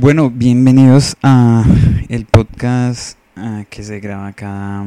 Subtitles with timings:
[0.00, 1.64] Bueno, bienvenidos a
[2.08, 4.86] el podcast ah, que se graba cada...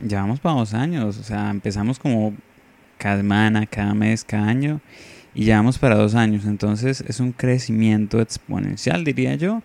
[0.00, 2.32] Ya vamos para dos años, o sea, empezamos como
[2.98, 4.80] cada semana, cada mes, cada año
[5.34, 6.44] y ya vamos para dos años.
[6.44, 9.60] Entonces es un crecimiento exponencial, diría yo.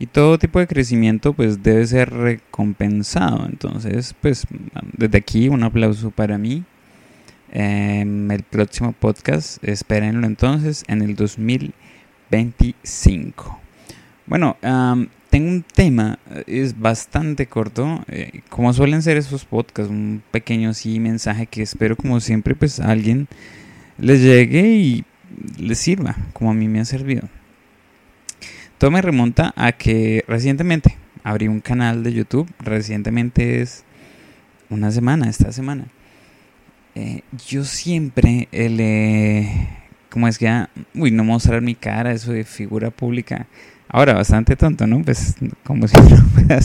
[0.00, 3.46] Y todo tipo de crecimiento pues debe ser recompensado.
[3.46, 4.44] Entonces pues
[4.92, 6.64] desde aquí un aplauso para mí.
[7.52, 13.69] Em, el próximo podcast, espérenlo entonces en el 2025.
[14.30, 14.56] Bueno,
[15.28, 21.00] tengo un tema, es bastante corto, eh, como suelen ser esos podcasts, un pequeño sí
[21.00, 23.26] mensaje que espero como siempre pues a alguien
[23.98, 25.04] les llegue y
[25.58, 27.28] les sirva, como a mí me ha servido.
[28.78, 33.82] Todo me remonta a que recientemente abrí un canal de YouTube, recientemente es
[34.68, 35.86] una semana, esta semana.
[36.94, 39.70] Eh, yo siempre le...
[40.08, 43.48] Como es que, ya, uy, no mostrar mi cara, eso de figura pública,
[43.92, 45.02] Ahora, bastante tonto, ¿no?
[45.02, 46.60] Pues como si uno pueda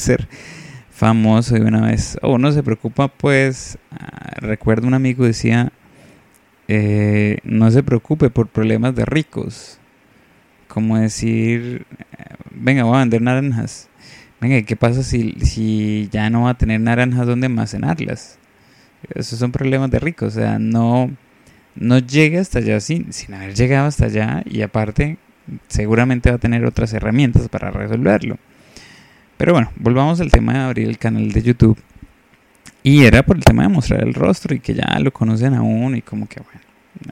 [0.91, 2.17] famoso de una vez.
[2.21, 5.73] O uno se preocupa, pues, ah, recuerdo un amigo decía,
[6.67, 9.79] eh, no se preocupe por problemas de ricos.
[10.67, 11.85] Como decir,
[12.51, 13.89] venga, voy a vender naranjas.
[14.39, 18.37] Venga, ¿qué pasa si, si ya no va a tener naranjas donde almacenarlas?
[19.13, 20.35] Esos son problemas de ricos.
[20.35, 21.11] O sea, no,
[21.75, 24.43] no llega hasta allá sin, sin haber llegado hasta allá.
[24.45, 25.17] Y aparte,
[25.67, 28.37] seguramente va a tener otras herramientas para resolverlo.
[29.37, 31.77] Pero bueno, volvamos al tema de abrir el canal de YouTube.
[32.83, 35.61] Y era por el tema de mostrar el rostro y que ya lo conocen a
[35.61, 36.61] uno y como que bueno.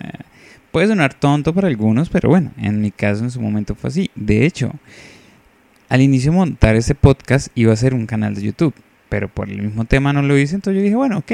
[0.02, 0.24] Eh,
[0.72, 4.12] puede sonar tonto para algunos, pero bueno, en mi caso en su momento fue así.
[4.16, 4.72] De hecho,
[5.90, 8.74] al inicio montar ese podcast iba a ser un canal de YouTube,
[9.10, 11.32] pero por el mismo tema no lo hice, entonces yo dije, bueno, ok,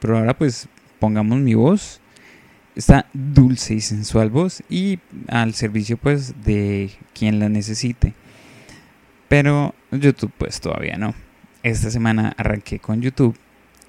[0.00, 2.00] pero ahora pues pongamos mi voz
[2.80, 8.14] esta dulce y sensual voz y al servicio pues de quien la necesite.
[9.28, 11.14] Pero YouTube pues todavía no.
[11.62, 13.36] Esta semana arranqué con YouTube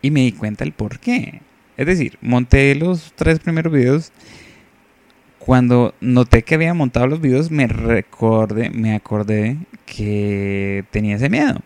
[0.02, 1.42] y me di cuenta el por qué.
[1.78, 4.12] Es decir, monté los tres primeros videos.
[5.40, 11.62] Cuando noté que había montado los videos me recordé, me acordé que tenía ese miedo.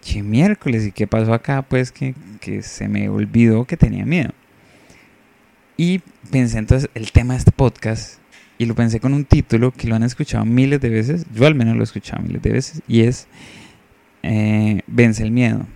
[0.00, 1.60] Che miércoles, ¿y qué pasó acá?
[1.60, 4.30] Pues que, que se me olvidó que tenía miedo.
[5.80, 8.20] Y pensé entonces el tema de este podcast
[8.58, 11.54] y lo pensé con un título que lo han escuchado miles de veces, yo al
[11.54, 13.28] menos lo he escuchado miles de veces, y es
[14.22, 15.66] eh, Vence el miedo.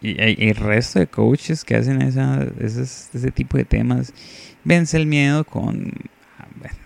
[0.00, 0.16] Y
[0.48, 4.14] el resto de coaches que hacen esa, ese, tipo de temas.
[4.64, 5.92] Vence el miedo con...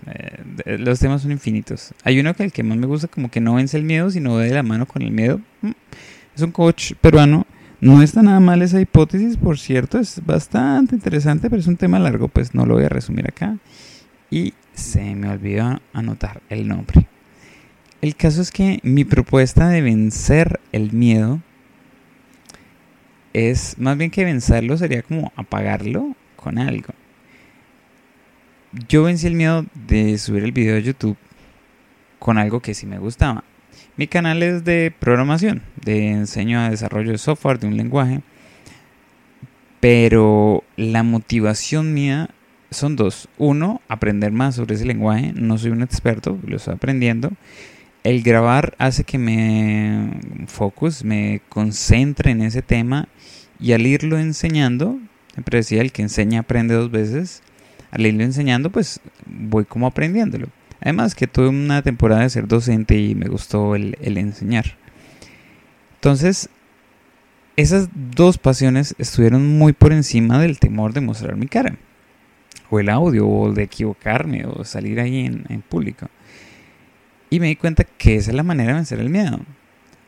[0.08, 1.94] Eh, los temas son infinitos.
[2.02, 4.38] Hay uno que el que más me gusta como que no vence el miedo, sino
[4.38, 5.40] de la mano con el miedo.
[5.62, 5.70] Mm,
[6.34, 7.46] es un coach peruano
[7.80, 11.98] no está nada mal esa hipótesis, por cierto, es bastante interesante, pero es un tema
[11.98, 13.58] largo, pues no lo voy a resumir acá.
[14.30, 17.06] Y se me olvidó anotar el nombre.
[18.00, 21.40] El caso es que mi propuesta de vencer el miedo
[23.32, 26.94] es más bien que vencerlo sería como apagarlo con algo.
[28.88, 31.16] Yo vencí el miedo de subir el video a YouTube
[32.18, 33.44] con algo que sí me gustaba.
[33.96, 38.22] Mi canal es de programación, de enseño a desarrollo de software de un lenguaje.
[39.78, 42.30] Pero la motivación mía
[42.72, 43.28] son dos.
[43.38, 45.32] Uno, aprender más sobre ese lenguaje.
[45.36, 47.30] No soy un experto, lo estoy aprendiendo.
[48.02, 50.10] El grabar hace que me
[50.48, 53.08] focus, me concentre en ese tema
[53.60, 54.98] y al irlo enseñando,
[55.32, 57.42] siempre decía el que enseña aprende dos veces,
[57.92, 60.48] al irlo enseñando pues voy como aprendiéndolo.
[60.84, 64.76] Además que tuve una temporada de ser docente y me gustó el, enseñar.
[65.94, 66.50] Entonces,
[67.56, 71.76] esas dos pasiones estuvieron muy por encima del temor de mostrar mi cara,
[72.68, 76.10] o el audio, o de equivocarme, o salir ahí en, público.
[77.30, 79.40] Y me di cuenta que esa es la manera de vencer el miedo.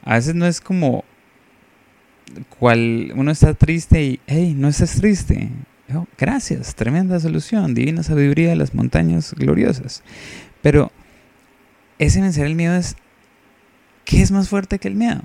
[0.05, 1.05] A veces no es como
[2.59, 5.49] cual uno está triste y, hey, no estás triste.
[6.19, 10.03] gracias, tremenda solución, divina sabiduría de las montañas gloriosas.
[10.67, 10.91] Pero
[12.01, 12.97] ese vencer el miedo es,
[14.05, 15.21] ¿qué es más fuerte que el miedo?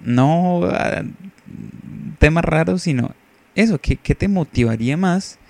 [0.00, 0.70] No uh,
[2.20, 3.16] temas raros, sino
[3.56, 5.40] eso, ¿qué, te motivaría más?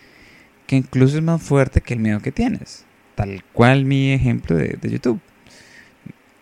[0.66, 2.86] Que incluso es más fuerte que el miedo que tienes.
[3.14, 5.20] Tal cual mi ejemplo de, de YouTube.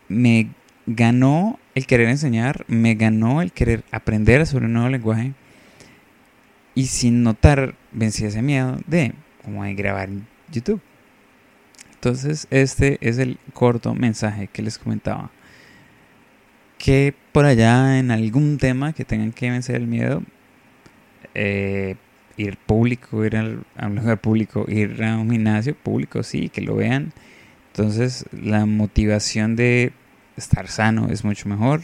[0.06, 0.50] Me
[0.86, 5.32] ganó el querer enseñar, me ganó el querer aprender sobre un nuevo lenguaje
[6.76, 10.10] y sin notar vencí ese miedo de como de grabar
[10.52, 10.80] YouTube.
[12.06, 15.32] Entonces, este es el corto mensaje que les comentaba.
[16.78, 20.22] Que por allá en algún tema que tengan que vencer el miedo,
[21.34, 21.96] eh,
[22.36, 26.60] ir público, ir al, a un lugar público, ir a un gimnasio público, sí, que
[26.60, 27.12] lo vean.
[27.72, 29.92] Entonces la motivación de
[30.36, 31.80] estar sano es mucho mejor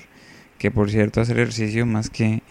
[0.56, 2.42] que por cierto hacer ejercicio más que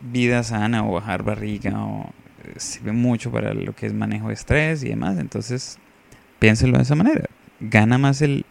[0.00, 2.10] vida sana o bajar barriga o
[2.44, 5.18] eh, sirve mucho para lo que es manejo de estrés y demás.
[5.18, 5.78] Entonces
[6.42, 7.26] piénselo de esa manera.
[7.60, 8.44] Gana más el,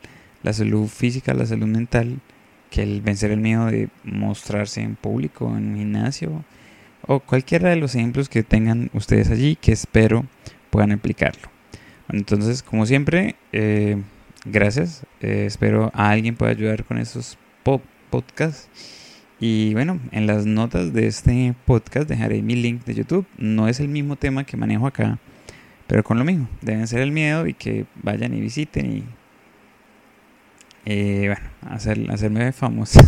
[0.44, 2.22] la salud física, la salud mental
[2.70, 6.46] que el vencer el miedo de mostrarse en público, en un gimnasio
[7.06, 10.26] o cualquiera de los ejemplos que tengan ustedes allí que espero
[10.70, 11.50] puedan aplicarlo.
[12.08, 14.02] Entonces, como siempre, eh,
[14.46, 15.06] gracias.
[15.20, 17.38] Eh, espero a alguien pueda ayudar con esos
[18.10, 18.70] podcasts.
[19.42, 23.26] Y bueno, en las notas de este podcast dejaré mi link de YouTube.
[23.38, 25.20] No es el mismo tema que manejo acá,
[25.92, 26.48] pero con lo mismo.
[26.62, 29.04] Deben ser el miedo y que vayan y visiten y
[30.86, 33.02] eh, bueno, hacer, hacerme famoso.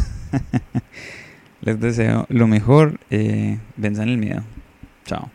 [1.61, 2.99] Les deseo lo mejor.
[3.09, 4.43] Eh, venzan el miedo.
[5.05, 5.31] Chao.